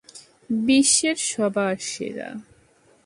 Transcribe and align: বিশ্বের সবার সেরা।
বিশ্বের 0.49 1.17
সবার 1.29 1.75
সেরা। 1.81 2.29